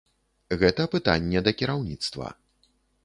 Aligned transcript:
Гэта 0.61 0.87
пытанне 0.95 1.39
да 1.49 1.55
кіраўніцтва. 1.59 2.33